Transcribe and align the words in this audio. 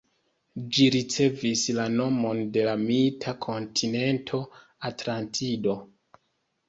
Ĝi 0.77 0.85
ricevis 0.95 1.65
la 1.81 1.85
nomon 1.99 2.41
de 2.55 2.65
la 2.69 2.73
mita 2.85 3.35
kontinento 3.47 4.41
Atlantido. 4.93 5.77